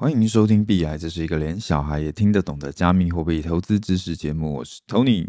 [0.00, 4.54] 欢迎收听币海，这是一个连小孩也听得懂的加密货币投资知识节目。
[4.54, 5.26] 我是 Tony。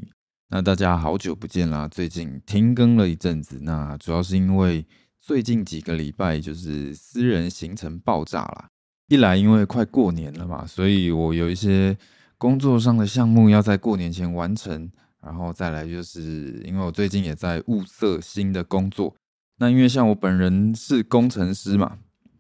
[0.50, 4.85] 那大家好久不见啦，最近停更了一阵子，那主要是因为
[5.19, 8.68] 最近几个礼拜就是私人行程爆炸啦。
[9.07, 11.97] 一来因为快过年了嘛，所以我有一些
[12.38, 14.91] 工作上的项目要在过年前完成，
[15.23, 19.15] 然后再来就是因为我最近也在物色新的工作。
[19.57, 21.97] 那因为像我本人是工程师嘛，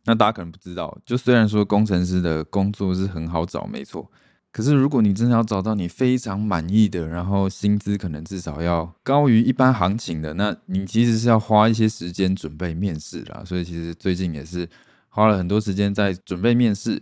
[0.09, 4.09] 那大家可能不知道，就虽然说工程师的工作是很好找，没错，
[4.51, 13.43] 可是如果你真的要找到你非常满意的，然后薪资可能至少要高于一般行情的，那你其实是要花一些时间准备面试啦。
[13.45, 14.67] 所以其实最近也是
[15.09, 16.99] 花了很多时间在准备面试，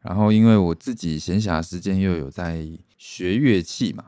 [0.00, 4.06] 然后因为我自己闲暇时间又有在学乐器嘛，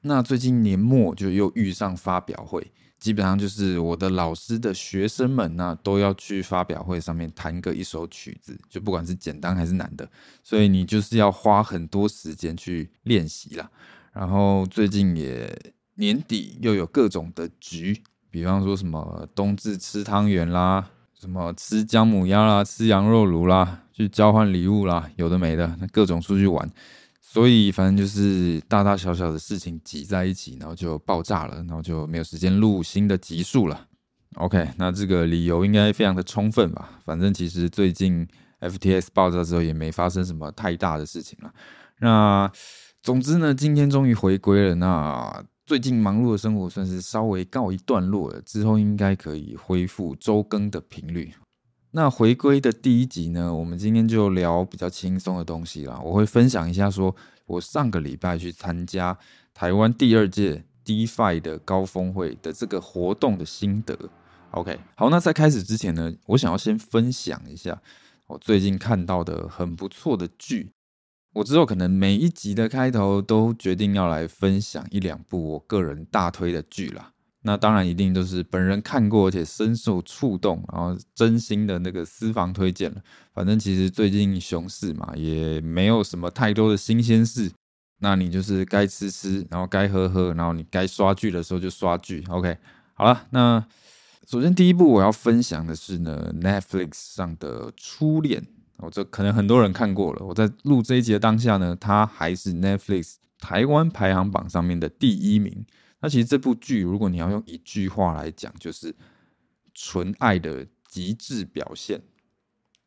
[0.00, 2.72] 那最近年末就又遇上发表会。
[3.02, 10.08] 基本上就是我的老师的学生们那都要去发表会上面弹个一首曲子，就不管是简单还是难的，
[10.44, 13.68] 所以你就是要花很多时间去练习啦。
[14.12, 15.52] 然后最近也
[15.96, 26.70] 年底又有各种的局，比方说什么冬至吃汤圆啦，什么吃姜母鸭啦，吃羊肉炉啦，去交换礼物啦，有的没的，那各种出去玩。
[27.32, 33.86] 所以反正就是大大小小的事情挤在一起，然后就爆炸了，然后就没有时间录新的集数了。
[34.34, 37.00] OK，那这个理由应该非常的充分吧？
[37.06, 38.28] 反正其实最近
[38.60, 41.50] FTS 爆炸之后也没发生什么太大的事情了。
[42.00, 42.52] 那
[43.02, 44.74] 总之呢，今天终于回归了。
[44.74, 51.32] 那最近忙碌的生活算是稍微告一段落了，之后应该可以恢复周更的频率。
[51.94, 56.00] 那回归的第一集呢，我们今天就聊比较轻松的东西啦。
[56.02, 59.16] 我会分享一下，说我上个礼拜去参加
[59.52, 63.94] 台湾第二届 DeFi 的高峰会的这个活动的心得。
[64.52, 67.78] OK，好，那在开始之前呢，我想要先分享一下
[68.26, 70.72] 我最近看到的很不错的剧。
[71.34, 77.12] 我之后可能每一集的开头都决定要来分享一两部我个人大推的剧啦。
[77.42, 83.02] 那当然一定都是本人看过而且深受触动，然后真心的那个私房推荐了。
[83.34, 87.50] 反正其实最近熊市嘛，也没有什么太多的新鲜事。
[87.98, 92.24] 那你就是该吃吃，然后该喝喝，然后你该刷剧的时候就刷剧。
[92.28, 92.56] OK，
[92.94, 93.64] 好了，那
[94.26, 98.40] 首先第一部我要分享的是呢，Netflix 上的《初恋》。
[98.78, 100.26] 我这可能很多人看过了。
[100.26, 105.64] 我在录这一集的当下呢，它还是 Netflix 台湾排行榜上面的第一名。
[106.02, 108.94] 那其实这部剧，如果你要用一句话来讲，就是
[109.72, 112.02] 纯爱的极致表现。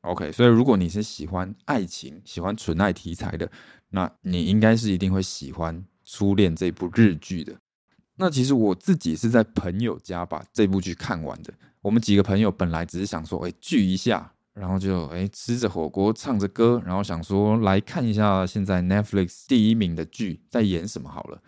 [0.02, 3.50] OK，所以如果你是喜欢爱情、喜欢纯爱题材的，
[3.90, 7.56] 那你应该是一定会喜欢《初恋》这部日剧的。
[8.18, 11.54] 那其实我自己是在朋友家把这部剧看完的。
[11.82, 21.42] 我们几个朋友本来只是想说，哎，聚一下，然后就哎吃着火锅，唱着歌，然后想说来看一下现在 Netflix 第一名的剧在演什么好了。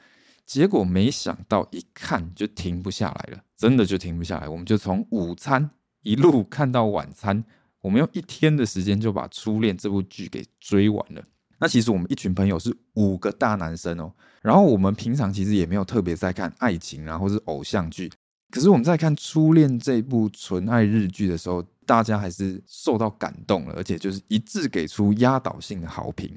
[0.47, 4.47] 结果没想到一看就停不下来了，真的就停不下来。
[4.47, 5.69] 我们就从午餐
[6.03, 7.43] 一路看到晚餐，
[7.81, 11.21] 我们用一天的时间就把《初恋》这部剧给追完了。
[11.59, 18.09] 那其实我们一群朋友是五个大男生哦，然后我们平常其实也没有特别在看爱情啊，或是偶像剧。
[18.49, 26.31] 可是我们在看《初恋》这部纯爱日剧的时候，大家还是受到感动了，而且就是一致给出压倒性的好评。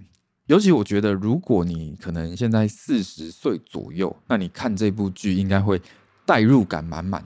[0.50, 5.80] 尤其我觉得，如果你可能现在四十岁左右，那你看这部剧应该会
[6.26, 7.24] 代入感满满，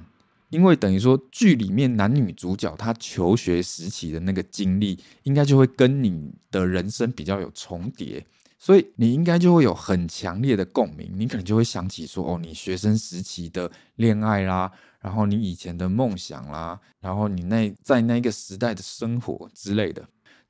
[0.51, 8.27] 因为等于说剧里面男女主角他求学时期的那个经历，应该就会跟你的人生比较有重叠，
[8.59, 14.71] 所以你应该就会有很强烈的共鸣，你可能就会想起说，哦，你学生时期的恋爱啦，
[15.01, 20.07] 然后你以前的梦想啦，然后你那在那个时代的生活之类的。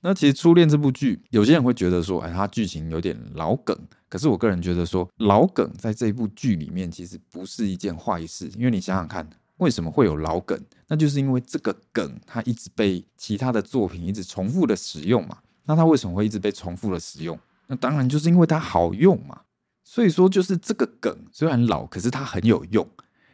[0.07, 3.75] 那其实《初恋》这部剧，有些人会觉得说，哎，它剧情有点老梗。
[4.11, 9.27] 可是我个人觉得说，老梗在这一部剧里面其实不是一件坏事，因为你想想看，
[9.57, 10.63] 为什么会有老梗？
[10.89, 15.39] 那就是因为这个梗它一直被其他的作品一直重复的使用嘛。
[15.65, 17.39] 那它为什么会一直被重复的使用？
[17.69, 19.41] 那当然就是因为它好用嘛。
[19.83, 22.87] 所以说，就是这个梗虽然老，可是它很有用。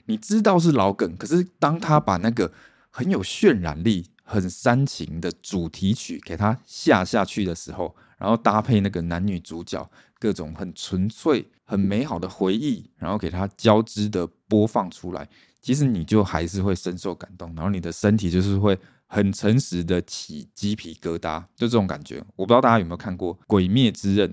[0.06, 2.52] 你知道是老梗，可是当他把那个
[2.90, 4.06] 很有渲染力。
[4.30, 9.90] 很煽情的主题曲给它下下去的时候，然后搭配那个男女主角
[10.20, 15.28] 各种很纯粹、很美好的回忆，然后给它交织的播放出来，
[15.60, 22.22] 其实你就还是会深受感动，然后你的身体就是会很诚实的起鸡皮疙瘩，就这种感觉。
[22.36, 24.28] 我不知道大家有没有看过《鬼灭之刃》，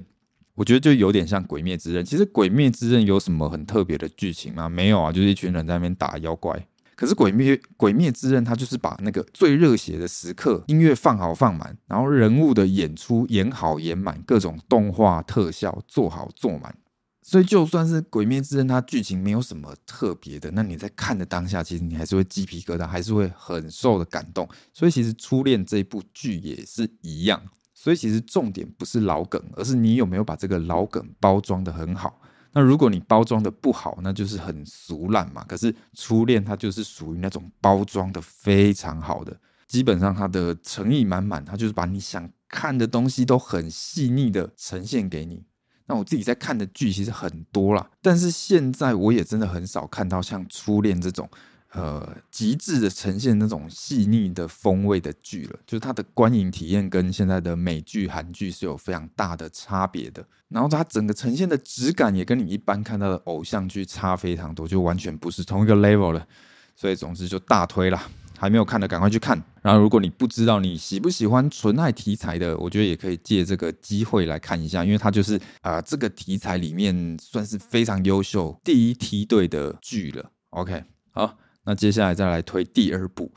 [0.53, 2.05] 我觉得就有点像《鬼灭之刃》。
[2.07, 4.69] 其实《鬼灭之刃》有什么很特别的剧情吗？
[4.69, 6.67] 没有啊，就是一群人在那边打妖怪。
[6.97, 16.75] 可是鬼灭《鬼灭》《之刃》它就是把那个最热血的时刻，音乐放好放满，然后人物的演出演好演满，各种动画特效做好做满。
[17.21, 24.49] 所以就算是《鬼灭之刃》，它剧情没有什么特别的，那你在看的当下，其实你还是会鸡皮疙瘩，还是会很受的感动。
[24.73, 27.39] 所以其实《初恋》这部剧也是一样。
[27.75, 32.19] 所以其实重点不是老梗，而是你有没有把这个老梗包装得很好。
[32.57, 35.45] 那如果你包装的不好，那就是很俗烂嘛。
[35.47, 45.45] 可是《初恋》它就是属于那种包装的非常好的，基本上它的诚意满满，它就是把你想看的东西都很细腻的呈现给你。
[45.85, 51.29] 那我自己在看的剧其实很多啦，但是现在我也真的很少看到像《初恋》这种，
[51.77, 55.59] 呃，极致的呈现那种细腻的风味的剧了。
[55.65, 60.25] 就是它的观影体验跟现在的美剧、韩剧是有非常大的差别的。
[60.49, 66.27] 然后它整个呈现的质感也跟你一般看到的偶像剧差非常多，就完全不是同一个 level 了。
[66.75, 68.09] 所以总之就大推啦。
[68.39, 69.35] 还没有看的，赶快去看。
[69.63, 80.29] 然后，如果你不知道你喜不喜欢纯爱题材的，我觉得也可以借这个机会来看一下，因为它就是啊、这个题材里面算是非常优秀第一梯队的剧了。
[80.51, 81.35] OK，好，
[81.67, 83.29] 那接下来再来推第二部。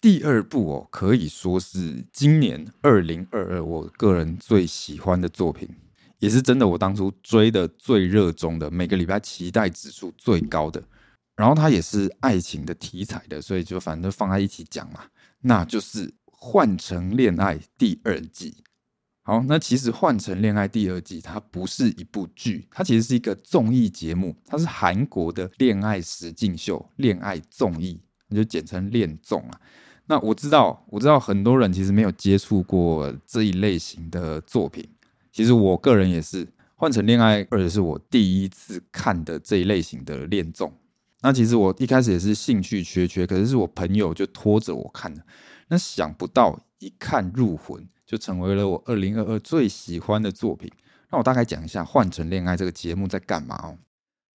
[0.00, 5.68] 第二部哦，可以说是今年二零二二我个人最喜欢的作品，
[6.18, 10.82] 也是真的我当初追的最热衷的，每个礼拜期待指数最高的。
[11.36, 15.04] 然后它也是爱情的题材的，所以就反正放在一起讲嘛。
[15.40, 18.56] 那就是《换乘恋爱》第二季。
[19.24, 29.60] 好，那其实《换乘恋爱》第二季它不是一部剧，它其实是一个综艺节目，它是韩国的恋爱实境秀、恋爱综艺，那就简称恋综啊。
[30.06, 34.84] 那我知道，我知道很多人其实没有接触过这一类型的作品。
[35.30, 40.72] 其实我个人也是，《换乘恋爱》而且是我第一次看的这一类型的恋综。
[41.20, 45.22] 那其实我一开始也是兴趣缺缺，可是我朋友就拖着我看的。
[45.68, 50.70] 那想不到一看入魂，就成为了我二零二二最喜欢的作品。
[51.10, 53.78] 那我大概讲一下《换乘恋爱》这个节目在干嘛哦。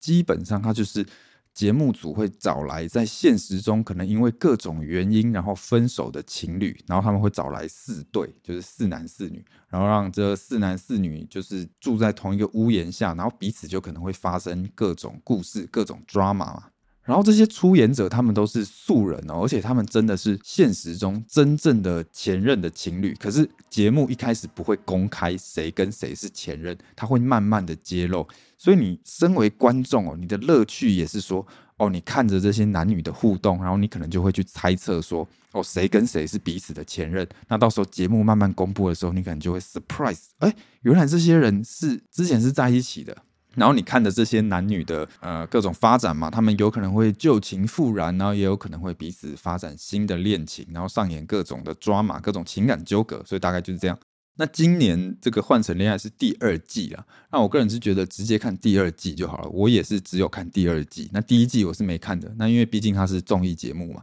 [0.00, 1.06] 基本上它就是
[1.52, 16.70] 节目组会找来在现实中可能因为各种原因然后分手的情侣，然后他们会找来四对，就是四男四女，然后让这四男四女就是住在同一个屋檐下，然后彼此就可能会发生各种故事、各种 drama 嘛。
[17.06, 23.14] 然后这些出演者他们都是素人哦，而且他们真的是现实中真正的前任的情侣。
[23.14, 28.26] 可是节目一开始不会公开谁跟谁是前任，他会慢慢的揭露。
[28.58, 37.24] 所以你身为观众哦，你的乐趣也是说哦，你看着这些男女的互动，然后你可能就会去猜测说哦，谁跟谁是彼此的前任。
[37.46, 43.16] 那到时候节目慢慢公布的时候，你可能就会 surprise，哎，原来这些人是之前是在一起的。
[43.56, 53.98] 然后你看的这些男女的呃各种发展嘛，他们有可能会旧情复燃，然后也有可能会彼此发展新的恋情，然后上演各种的 drama，各种情感纠葛，所以大概就是这样。
[54.38, 59.48] 那今年这个换乘恋爱是第二季了，那我个人是觉得直接看第二季就好了。
[59.48, 62.30] 我也是只有看第二季，那第一季我是没看的。
[62.36, 64.02] 那因为毕竟它是综艺节目嘛，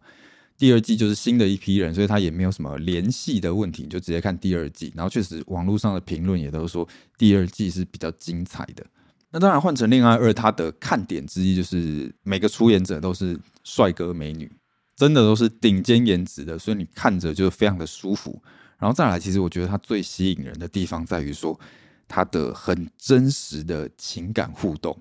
[0.58, 4.92] 第二季就是新的一批人，所以它也没有什么联系的问题，就直接看第二季。
[4.96, 8.84] 然后确实网络上的评论也都说第二季是比较精彩的。
[9.34, 14.50] 那当然，换成恋爱二，它的看点之一就是每个出演者都是帅哥美女，
[14.96, 18.40] 真的都是顶尖颜值的，所以你看着就非常的舒服。
[18.78, 21.60] 然后再来，其实我觉得它最吸引人的地方在于说，
[22.08, 24.96] 它的很真实的情感互动，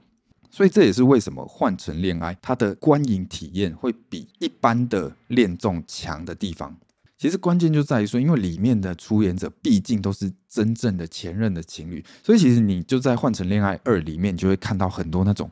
[0.51, 6.75] 所以这也是为什么换成恋爱它的观影体验会比一般的恋综强的地方。
[7.23, 15.49] 其实关键就在于说，因为里面的出演者毕竟都是真正的前任的情侣，所以其实你就在《换乘恋爱二》里面就会看到很多那种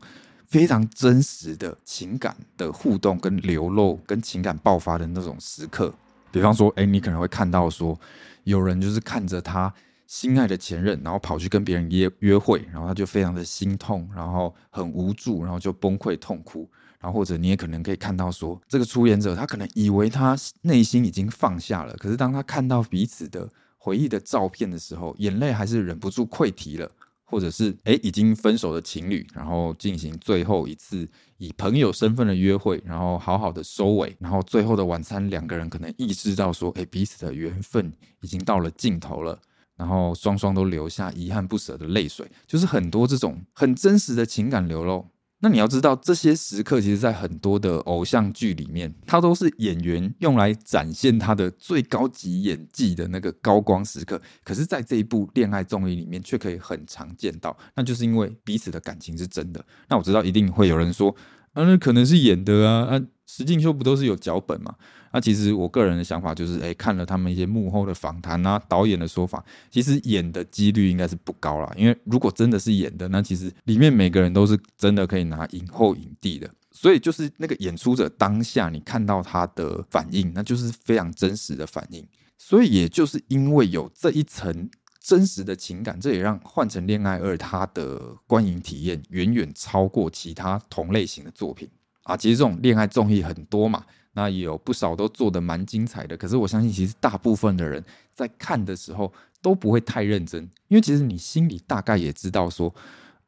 [0.49, 5.95] 非常真实的情感的互动跟流露，跟情感爆发的那种时刻。
[6.33, 7.97] 比方说，哎，你可能会看到说，
[8.43, 9.73] 有人就是看着他
[10.09, 16.69] 心爱的前任，然后跑去跟别人约约会，然后他就非常的心痛，然后很无助，然后就崩溃痛哭。
[17.01, 26.91] 然后或者你也可能可以看到说，这个出演者他可能以为他内心已经放下了，可是当他看到彼此的回忆的照片的时候，眼泪还是忍不住溃堤了。
[27.25, 39.39] 或者是哎，已经分手的情侣，然后进行最后一次以朋友身份的约会，然后好好的收尾，然后最后的晚餐，两个人可能意识到说，哎，彼此的缘分已经到了尽头了，
[39.77, 45.07] 然后双双都流下遗憾不舍的泪水，就是很多这种很真实的情感流露。
[45.43, 54.21] 那你要知道，这些时刻其实，在很多的偶像剧里面，它都是演员用来展现他的最高级演技的那个高光时刻。
[54.45, 59.65] 可是，在这一部恋爱综艺里面，却可以很常见到，那就是因为彼此的感情是真的。
[59.89, 61.15] 那我知道，一定会有人说，
[61.53, 64.75] 啊，那可能是演的啊，啊，实境秀不都是有脚本嘛？
[65.13, 71.73] 那、其实我个人的想法就是，哎、看了他们一些幕后的访谈啊，导演的说法，其实演的几率应该是不高啦。
[71.77, 76.49] 因为如果真的是演的，那其实里面每个人都是真的可以拿影后影帝的。
[76.71, 82.07] 所以就是那个演出者当下你看到他的反应，那就是非常真实的反应。
[82.39, 91.69] 所以也就是因为有这一层真实的情感，这也让《换成恋爱二》它的观影体验远远超过其他同类型的作品
[92.03, 92.17] 啊。
[92.17, 93.85] 其实这种恋爱综艺很多嘛。
[94.13, 102.75] 那也有不少都做得蛮精彩的，可是我相信，其实大部分的人在看的时候都不会太认真，因为其实你心里大概也知道说，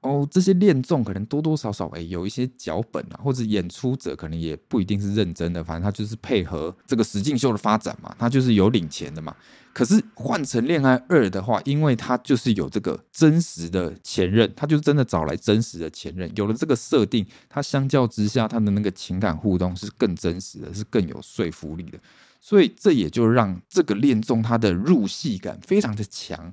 [0.03, 9.35] 哦，这些恋综可能多多少少诶有一些脚本啊，或者演出者可能也不一定是认真的，反正他就是配合这个实境秀的发展嘛，他就是有领钱的嘛。
[9.73, 21.99] 可是换成恋爱二的话，因为他就是有这个真实的前任，他就真的找来真实的前任，有了这个设定，他相较之下，他的那个情感互动是更真实的，是更有说服力的。
[22.41, 26.53] 所以这也就让这个恋综它的入戏感非常的强，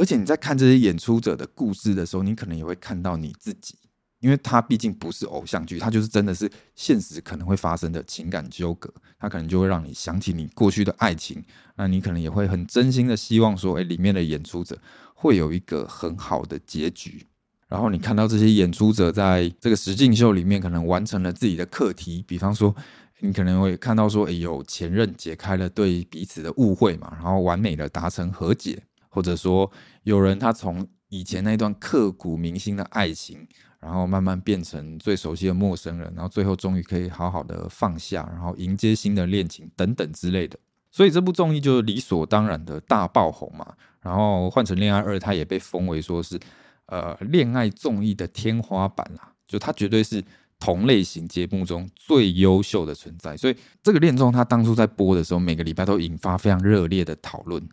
[0.00, 3.74] 而且你在看这些演出者的故事的时候，你可能也会看到你自己。
[4.20, 11.42] 因为它毕竟不是偶像剧，它就是真的是现实可能会发生的情感纠葛，它可能就会让你想起你过去的爱情，
[11.74, 14.78] 那你可能也会很真心的希望说，哎，里面的演出者
[15.14, 17.26] 会有一个很好的结局。
[17.66, 22.76] 然后你看到这些演出者在这个实境秀里面可能完成了自己的课题，比方说，
[23.20, 29.70] 你可能会看到说，哎，有前任解开了对彼此的误会嘛，然后完美的达成和解，或者说
[30.02, 33.46] 有人他从以前那段刻骨铭心的爱情。
[33.80, 40.58] 然后慢慢变成最熟悉的陌生人，然后最后终于可以好好的放下，然后迎接新的恋情等等之类的。
[40.90, 43.74] 所以这部综艺就理所当然的大爆红嘛。
[44.02, 46.38] 然后换成恋爱二，它也被封为说是
[46.88, 50.22] 呃恋爱综艺的天花板啦，就它绝对是
[50.58, 53.34] 同类型节目中最优秀的存在。
[53.34, 57.66] 所以这个恋综它当初在播的时候，每个礼拜都引发非常热烈的讨论，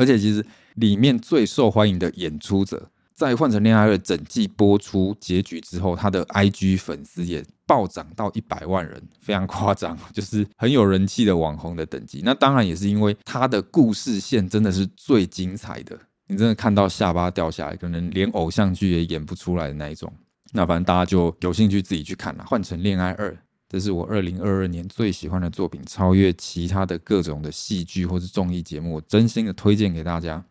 [0.00, 0.42] 而且其实
[0.76, 2.90] 里面最受欢迎的演出者。
[3.14, 12.22] 在《换成恋爱二》整季播出结局之后，他的 IG 粉丝也暴涨到一百万人，非常夸张，就是很有人气的网红的等级。
[12.24, 20.10] 那当然也是因为他的故事线真的是最精彩的，你真的看到下巴掉下来，可能连偶像剧也演不出来的那一种。
[20.54, 23.30] 那反正大家就有兴趣自己去看了，《换成恋爱二》，
[23.70, 30.44] 这是我二零二二年最喜欢的作品，超越其他的各种的戏剧或是综艺节目，我真心的推荐给大家。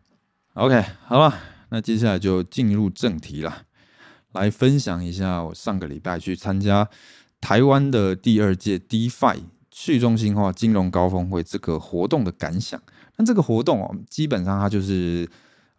[0.54, 1.38] OK，好了。
[1.68, 3.64] 那接下来就进入正题了，
[4.32, 6.88] 来分享一下我上个礼拜去参加
[7.42, 12.80] 台湾的第二届 DeFi 去中心化金融高峰会这个活动的感想。
[13.16, 15.28] 那这个活动哦，基本上它就是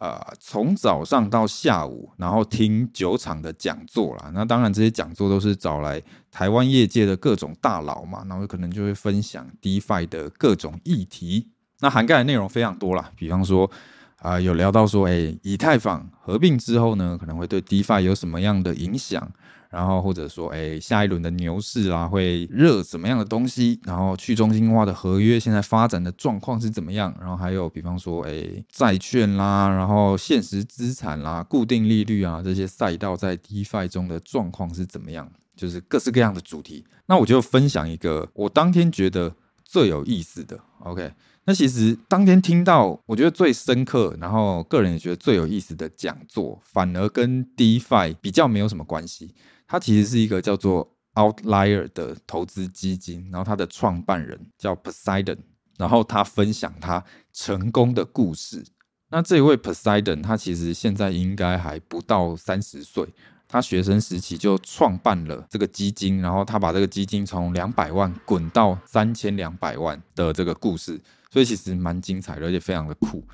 [0.01, 4.31] 呃从早上到下午，然后听九场的讲座啦。
[4.34, 11.48] 那当然这些讲座都是找来台湾业界的各种大佬嘛，然后可能就会分享 DeFi 的各种议题。
[11.79, 13.70] 那涵盖的内容非常多啦，比方说。
[14.24, 19.27] 啊、有聊到说，哎，以太坊合并之后呢，可能会对 DeFi 有什么样的影响？
[19.72, 23.80] 然后或者说，哎，下一轮的牛市啊，会热什么样的东西？
[23.84, 27.16] 然后去中心化的合约现在发展的状况是怎么样？
[27.20, 35.32] 然后还有，比方说，哎，债券啦，然后现实资产啦，固定利率啊，这些赛道在 DeFi 中的状况是怎么样？
[35.56, 36.84] 就是各式各样的主题。
[37.06, 40.60] 那我就分享一个我当天觉得最有意思的。
[40.80, 41.13] OK。
[41.44, 49.34] 那其实当天听到我觉得最深刻，然后个人也觉得最有意思的讲座，反而跟 DeFi 比较没有什么关系。
[49.72, 55.38] 它其实是一个叫做 Outlier 的投资基金，然后它的创办人叫 Poseidon，
[55.78, 57.01] 然后他分享他
[57.32, 58.66] 成功的故事。
[59.12, 63.08] 那这位 Poseidon，他其实现在应该还不到三十岁，
[63.48, 71.00] 他学生时期就创办了这个基金，然后他把这个基金从两百万滚到三千两百万的这个故事。
[71.30, 73.25] 所以其实蛮精彩的，而且非常的酷。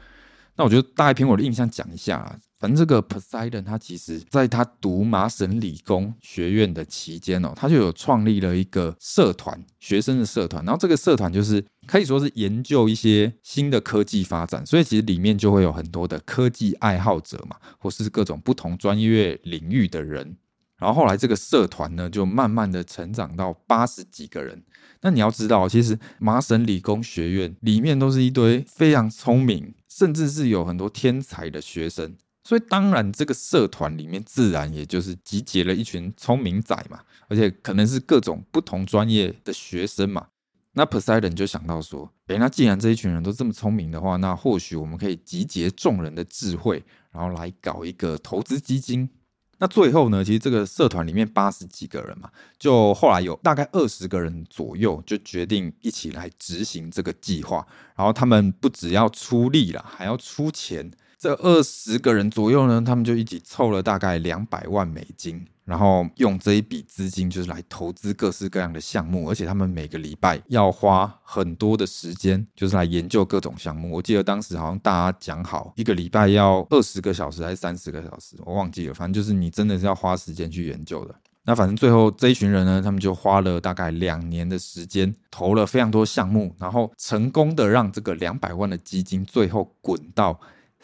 [0.56, 10.65] 那我觉得大概凭我的印象讲一下啊，反正这个 Poseidon 他其实在他读麻省理工学院的期间哦，他就有创立了一个社团，学生的社团。
[10.65, 20.37] 然后这个社团就是可以说是研究一些新的科技发展，所以其实里面就会有很多的科技爱好者嘛，或是各种不同专业领域的人。
[20.79, 24.63] 然后后来这个社团呢，就慢慢的成长到八十几个人。
[25.01, 32.15] 那你要知道，其实麻省理工学院里面都是一堆非常聪明，甚至是有很多天才的学生。
[32.48, 40.27] 所以当然，这个社团里面自然也就是集结了一群聪明仔嘛，而且可能是各种不同专业的学生嘛。
[40.72, 49.10] 那 Poseidon 就想到说，诶，那既然这一群人都这么聪明的话，那或许我们可以集结众人的智慧，然后来搞一个投资基金。
[49.58, 57.68] 那最后呢，其实这个社团里面八十几个人嘛，就后来有大概二十个人左右就决定一起来执行这个计划。
[57.98, 60.89] 然后他们不只要出力了，还要出钱。
[61.19, 73.91] 这二十个人左右呢，他们就一起凑了大概两百万美金，然后用这一笔资金就是来投资各式各样的项目，而且他们每个礼拜要花很多的时间，就是来研究各种项目。
[73.91, 78.93] 我记得当时好像大家讲好一个礼拜要二十个小时还是三十个小时，我忘记了。
[78.93, 81.15] 反正就是你真的是要花时间去研究的。
[81.45, 90.39] 那反正最后这一群人呢，他们就花了大概两年的时间，投了非常多项目，然后成功的让这个两百万的基金最后滚到。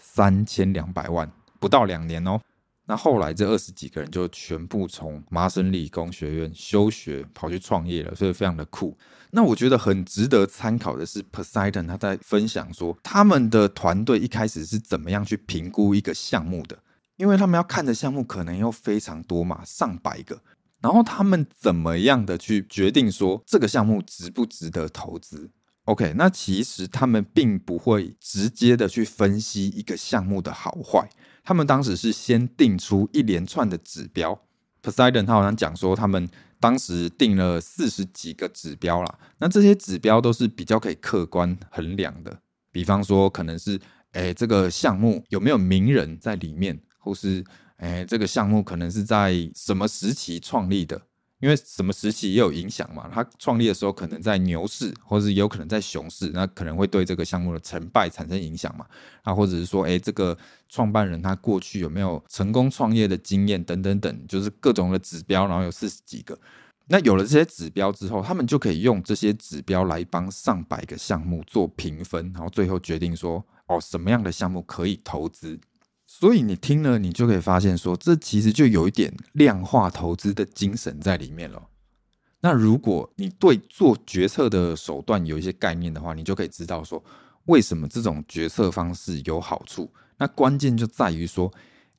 [0.05, 1.31] 三千两百万，
[1.61, 2.39] 不到两年哦。
[2.85, 8.95] 那后来这二十几个人就全部从麻省理工学院休学，跑去创业了，所以非常的酷。
[9.31, 16.77] 那我觉得很值得参考的是，Poseidon 他在分享说，他们的团队一开始是怎么样去评估一个项目的，
[17.15, 20.41] 因为他们要看的项目可能有非常多嘛，上百个，
[20.81, 25.49] 然后他们怎么样的去决定说这个项目值不值得投资。
[25.85, 31.09] OK，那其实他们并不会直接的去分析一个项目的好坏，
[31.43, 34.39] 他们当时是先定出一连串的指标。
[34.81, 42.39] Poseidon 他好像讲说，他们当时定了四十几个指标啦，那这些指标都是比较可以客观衡量的，
[42.71, 43.77] 比方说可能是，
[44.13, 47.43] 诶，这个项目有没有名人在里面，或是，
[47.77, 51.01] 诶，这个项目可能是在什么时期创立的。
[51.43, 58.85] 因为什么时期也有影响嘛，他创立的时候可能在牛市，或者是有可能在熊市，那可能会对这个项目的成败产生影响嘛。
[59.23, 60.37] 啊，或者是说，哎，这个
[60.69, 66.39] 创办人他过去有没有成功创业的经验等等等，就是各种的指标，然后有四十几个。
[66.87, 75.59] 那有了这些指标之后，他们就可以用这些指标来帮上百个项目做评分，然后最后决定说，哦，什么样的项目可以投资。
[76.15, 81.59] 所以你听了，你就可以发现说，这其实就有一点量化投资的精神在里面了。
[82.39, 87.03] 那如果你对做决策的手段有一些概念的话，你就可以知道说，
[87.45, 89.91] 为什么这种决策方式有好处。
[90.15, 91.51] 那关键就在于说，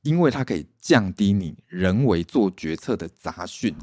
[0.03, 3.75] 因为它可以降低你人为做决策的杂讯。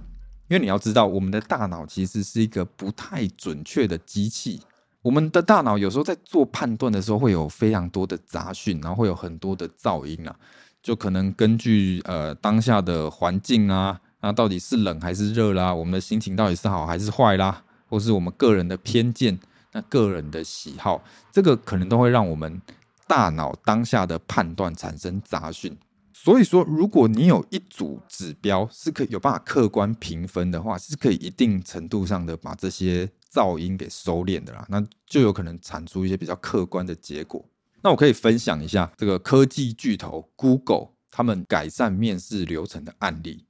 [0.49, 4.63] 因为你要知道，我们的大脑其实是一个不太准确的机器。
[5.03, 10.35] 我们的大脑有时候在做判断的时候，会有非常多的杂讯，然后会有很多的噪音啊，
[10.83, 19.37] 就可能根据呃当下的环境啊，那到底是冷还是热啦，我们的心情到底是好还是坏啦，或是我们个人的偏见，
[19.73, 22.63] 那个人的喜好，这个可能都会让我们
[23.09, 25.77] 大脑当下的判断产生杂讯。
[26.15, 37.45] 所以说，如果你有一组指标是可以有办法客观评分的话，是可以一定程度上的把这些噪音给收敛的啦，那就有可能产出一些比较客观的结果。
[37.83, 43.47] 那我可以分享一下这个科技巨头 Google 他们改善面试流程的案例，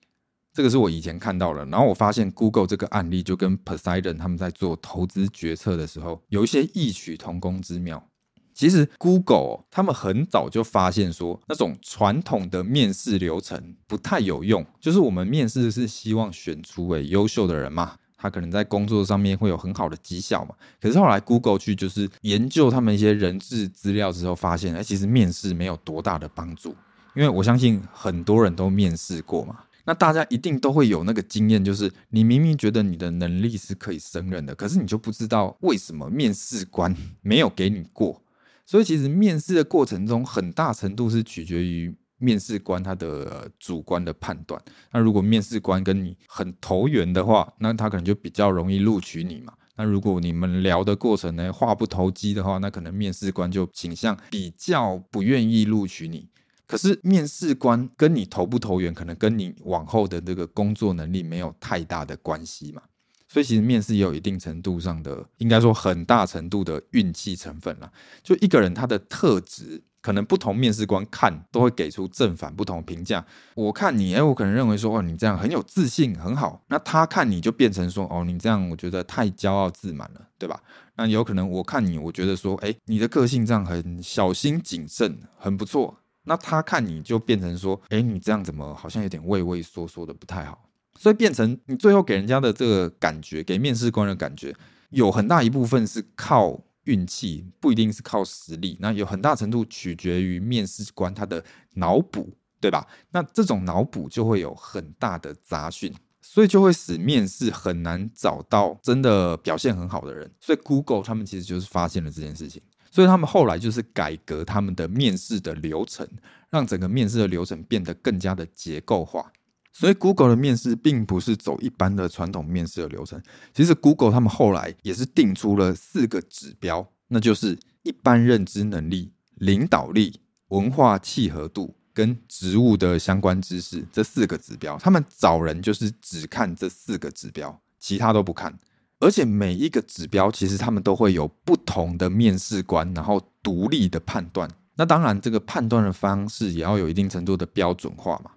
[0.55, 8.09] 这个是我以前看到了，然后我发现 Google 这个案例就跟 Poseidon 他们在做投资决策的时候有一些异曲同工之妙。
[8.55, 14.64] 其实，Google 他们很早就发现说，那种传统的面试流程不太有用。
[14.79, 20.54] 就是我们面试是希望选出为优秀的人嘛，他可能在工作上面会有很好的绩效嘛。
[20.80, 26.76] 可是后来 Google 去就是研究他们一些人事资料之后，发现，哎，其实面试没有多大的帮助。
[27.16, 38.22] 因为我相信很多人都面试过嘛，那大家一定都会有那个经验，就是你明明觉得你的能力是可以胜任的，可是你就不知道为什么面试官 没有给你过。
[38.64, 44.62] 所以，其实面试的过程中，很大程度是取决于面试官他的主观的判断。
[44.92, 49.52] 那如果面试官跟你很投缘的话，那他可能就比较容易录取你嘛。
[49.76, 56.28] 那如果你们聊的过程呢，话不投机的话，那可能面试官就倾向比较不愿意录取你。
[56.66, 62.80] 可是，面试官跟你投不投缘，可能跟你往后的这个工作能力没有太大的关系嘛。
[63.28, 67.90] 所以其实面试也有一定程度上的，应该说很大程度的运气成分啦。
[68.22, 73.25] 就一个人他的特质，可能不同面试官看都会给出正反不同评价。
[73.55, 76.62] 我看你，哎，我可能认为说，哦，你这样很有自信，很好。
[76.67, 80.61] 那他看你就变成说，哦，你这样我觉得太骄傲自满了，对吧？
[80.97, 85.97] 那有可能我看你，我觉得说，哎，你的个性这样很小心谨慎，很不错。
[86.25, 90.69] 那他看你就变成说，哎，你这样怎么好像有点畏畏缩缩的，不太好。
[90.99, 94.55] 所以变成你最后给人家的这个感觉，给面试官的感觉，
[94.91, 98.77] 有很大一部分是靠运气，不一定是靠实力。
[98.81, 102.87] 那有很大程度取决于面试官他的脑补，对吧？
[103.11, 110.31] 那这种脑补就会有很大的杂讯，所以就会使面试很难找到真的表现很好的人。
[110.40, 112.62] 所以 Google 他们其实就是发现了这件事情。
[112.90, 116.07] 所以他们后来就是改革他们的面试的流程，
[116.51, 119.33] 让整个面试的流程变得更加的结构化。
[119.72, 123.20] 所以 Google 的面试并不是走一般的传统面试的流程。
[123.54, 134.76] 其实 Google 他们后来也是定出了四个指标，那就是一般认知能力、领导力、文化契合度跟职务的相关知识这四个指标。
[134.78, 138.58] 他们找人就是只看这四个指标，其他都不看。
[139.00, 144.48] 而且每一个指标其实他们都会有不同的面试官，然后独立的判断。
[144.76, 148.30] 那当然，这个判断的方式也要有一定程度的标准化嘛。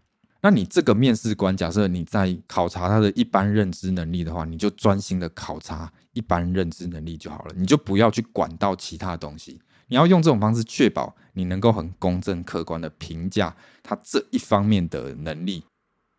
[0.45, 9.60] 那你这个面试官，假设你在考察他的一般认知能力的话，你就专心的考察一般认知能力就好了，你就不要去管到其他东西。
[9.88, 15.63] 你要用这种方式确保你能够很公正客观的评价他这一方面的能力。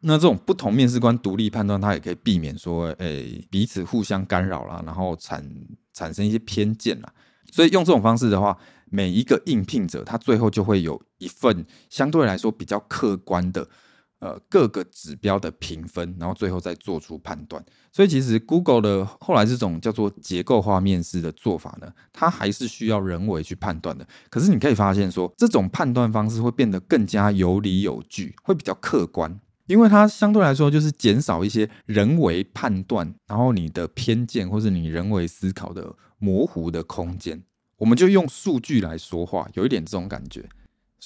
[0.00, 5.48] 那这种不同面试官独立判断，他也可以避免说，诶，彼此互相干扰啦，然后产
[5.92, 7.12] 产生一些偏见啦。
[7.52, 8.58] 所以用这种方式的话，
[8.90, 13.68] 每一个应聘者他最后就会有一份相对来说比较客观的。
[14.18, 17.62] 呃，各个指标的评分，然后最后再做出判断。
[17.92, 24.06] 所以其实 Google 的后来这种叫做结构化面试的做法呢，它还是需要人为去判断的。
[24.30, 37.42] 可是你可以发现说，这种判断方式会变得更加有理有据，会比较客观，因为它相对来说就是减少一些人为判断，然后你的偏见或是你人为思考的模糊的空间。
[37.76, 40.48] 我们就用数据来说话，有一点这种感觉。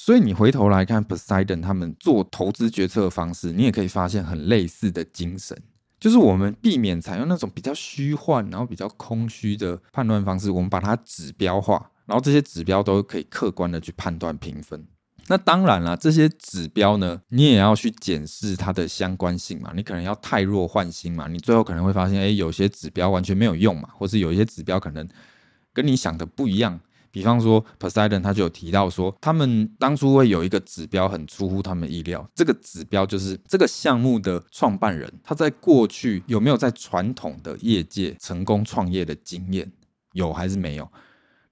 [0.02, 5.54] 所以你回头来看 Poseidon 他们做投资决策的方式，你也可以发现很类似的精神，
[6.00, 14.82] 就是我们避免采用那种比较虚幻，然后比较空虚的判断方式，我们把它指标化，然后这些指标都可以客观的去判断评分。
[15.26, 25.06] 那当然了，这些指标呢，你也要去检视它的相关性嘛，你可能要汰弱换新嘛，你最后可能会发现，哎，有些指标完全没有用嘛，或是有一些指标可能
[25.74, 26.80] 跟你想的不一样。
[27.10, 32.28] 比方说，Poseidon 他就有提到说，他们当初会有一个指标很出乎他们意料。
[32.34, 39.70] 这个指标就是这个项目的创办人他在过去有没有在传统的业界成功创业的经验，
[40.12, 40.88] 有还是没有？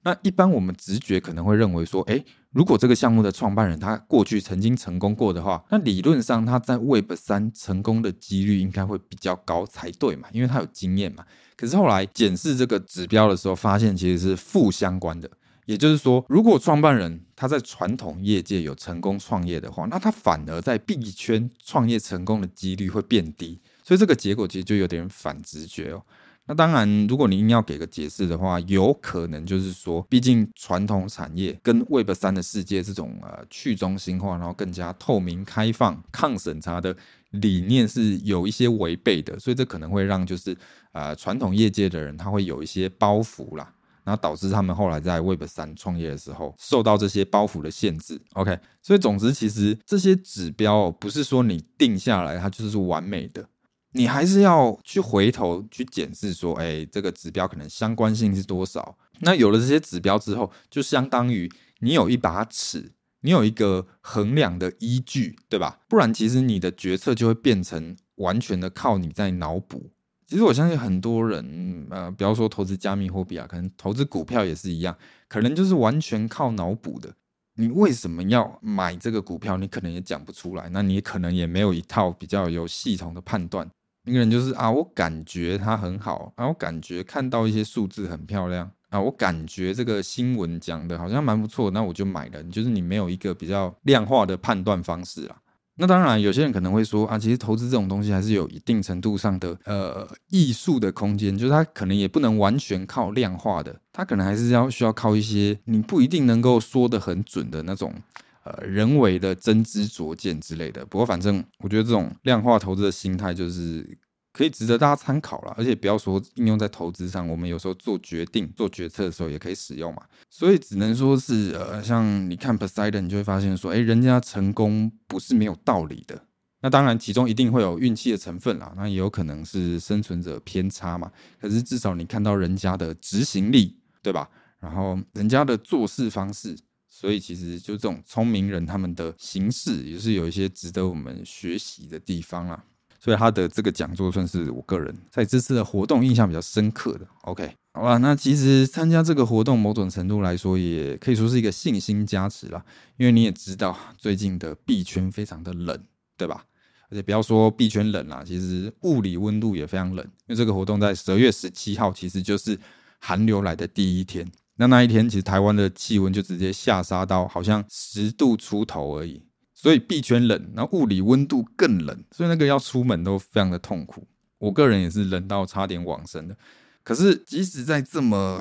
[0.04, 11.24] 那一般我们直觉可能会认为说，诶，如果这个项目的创办人他过去曾经成功过的话，那理论上他在 Web 三成功的几率应该会比较高才对嘛，因为他有经验嘛。
[11.56, 15.28] 可是后来检视这个指标的时候，发现其实是负相关的。
[15.68, 26.02] 也就是说，如果创办人他在传统业界有成功创业的话，那他反而在币圈创业成功的几率会变低，所以这个结果其实就有点反直觉哦。
[26.46, 36.96] 那当然，如果你硬要给个解释的话，有可能就是说，毕竟传统产业跟 Web 三的世界这种呃去中心化，然后更加透明、开放、抗审查的
[37.32, 40.56] 理念是有一些违背的，所以这可能会让就是
[40.92, 43.70] 呃传统业界的人他会有一些包袱啦。
[44.08, 48.18] 然后导致他们后来在 Web 三创业的时候受到这些包袱的限制。
[48.32, 53.46] OK，所以总之，其实这些指标不是说你定下来它就是完美的，
[53.92, 58.96] 你还是要去回头去检视说，哎，这个指标可能相关性是多少？
[59.18, 65.80] 那有了这些指标之后，就相当于你有一把尺，你有一个衡量的依据，对吧？
[65.86, 69.90] 不然其实你的决策就会变成完全的靠你在脑补。
[70.28, 74.94] 其实我相信很多人，呃，不要说投资加密货币啊，可能投资股票也是一样，
[75.26, 77.10] 可能就是完全靠脑补的。
[77.54, 79.56] 你为什么要买这个股票？
[79.56, 83.66] 你可能也讲不出来，那你可能也没有一套比较有系统的判断。
[84.04, 92.44] 一个人就是啊，我感觉它很好啊，我感觉看到一些数字很漂亮啊，我感觉这个新闻讲的好像蛮不错，那我就买了。
[92.44, 95.38] 就是你没有一个比较量化的判断方式啊。
[95.78, 107.94] 那当然，有些人可能会说啊，其实投资这种东西还是有一定程度上的呃艺术的空间，就是它可能也不能完全靠量化的，它可能还是要需要靠一些你不一定能够说得很准的那种
[108.42, 110.84] 呃人为的真知灼见之类的。
[110.86, 113.98] 不过反正我觉得这种量化投资的心态就是。
[114.38, 120.00] 可以值得大家参考了，而且不要说应用在投资上，我们有时候做决定、做决策的时候也可以使用嘛。
[120.30, 126.22] 所以只能说是呃，像你看 Poseidon，你就会发现说，哎，人家成功不是没有道理的。
[126.60, 131.10] 那当然，其中一定会有运气的成分啦，那也有可能是生存者偏差嘛。
[131.40, 134.30] 可是至少你看到人家的执行力，对吧？
[134.60, 136.56] 然后人家的做事方式，
[136.88, 142.64] 所以其实就这种聪明人他们的行事也是有一些值得我们学习的地方啦。
[142.98, 147.06] 所以他的这个讲座算是我个人在这次的活动印象比较深刻的。
[147.22, 152.64] OK，好吧，那其实参加这个活动，某种程度来说也可以说是一个信心加持啦。
[152.96, 155.78] 因为你也知道，最近的币圈非常的冷，
[156.16, 156.44] 对吧？
[156.90, 160.04] 而且不要说币圈冷啦，其实物理温度也非常冷。
[160.26, 162.58] 因为这个活动在十二月十七号，其实就是
[162.98, 164.26] 寒流来的第一天。
[164.56, 169.22] 那那一天其实台湾的气温就直接下杀到好像十度出头而已，
[169.60, 174.06] 所以币圈冷，然后物理温度更冷，所以那个要出门都非常的痛苦。
[174.38, 176.36] 我个人也是冷到差点往生的。
[176.84, 178.40] 可是即使在这么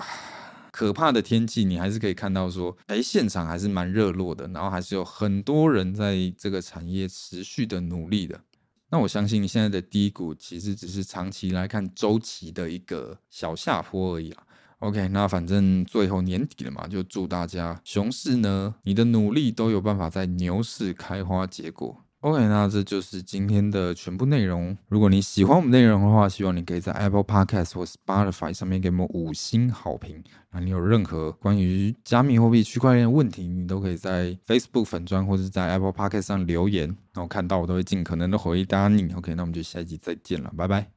[0.71, 8.39] 可怕的天气，你还是可以看到说，哎，现场还是蛮热络的，然后还是有很多人在这个产业持续的努力的。
[8.91, 14.43] 那我相信现在的低谷其实只是长期来看周期的一个小下坡而已啊。
[14.79, 22.03] OK，那反正最后年底了嘛，就祝大家熊市呢，你的努力都有办法在牛市开花结果。
[22.21, 24.75] OK，那这就是今天的全部内容。
[24.87, 30.23] 如果你喜欢我们内容的话，希望你可以在 Apple Podcast 或 Spotify 上面给我们五星好评。
[30.51, 39.13] 那你有任何关于加密货币、区块链的问题，你都可以在 Facebook 粉砖或者在 Apple Podcast 上留言，然后看到我都会尽可能的回答你。
[39.13, 40.87] OK，那我们就下一集再见了，拜拜。